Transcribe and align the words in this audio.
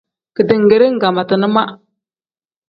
Ketengere 0.35 0.85
nkangmatina 0.95 1.47
ma. 1.55 1.63